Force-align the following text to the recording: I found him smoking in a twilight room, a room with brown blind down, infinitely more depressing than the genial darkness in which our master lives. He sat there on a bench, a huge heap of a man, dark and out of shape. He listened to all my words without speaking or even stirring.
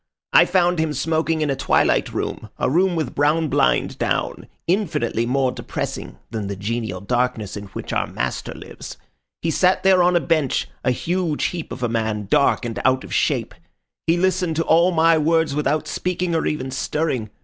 I 0.33 0.45
found 0.45 0.79
him 0.79 0.93
smoking 0.93 1.41
in 1.41 1.51
a 1.51 1.55
twilight 1.55 2.11
room, 2.11 2.49
a 2.57 2.71
room 2.71 2.95
with 2.95 3.13
brown 3.13 3.49
blind 3.49 3.99
down, 3.99 4.47
infinitely 4.65 5.27
more 5.27 5.51
depressing 5.51 6.17
than 6.31 6.47
the 6.47 6.55
genial 6.55 7.01
darkness 7.01 7.55
in 7.55 7.65
which 7.65 7.93
our 7.93 8.07
master 8.07 8.55
lives. 8.55 8.97
He 9.43 9.51
sat 9.51 9.83
there 9.83 10.01
on 10.01 10.15
a 10.15 10.19
bench, 10.19 10.67
a 10.83 10.89
huge 10.89 11.43
heap 11.53 11.71
of 11.71 11.83
a 11.83 11.87
man, 11.87 12.25
dark 12.31 12.65
and 12.65 12.79
out 12.83 13.03
of 13.03 13.13
shape. 13.13 13.53
He 14.07 14.17
listened 14.17 14.55
to 14.55 14.63
all 14.63 14.91
my 14.91 15.19
words 15.19 15.53
without 15.53 15.87
speaking 15.87 16.33
or 16.33 16.47
even 16.47 16.71
stirring. 16.71 17.29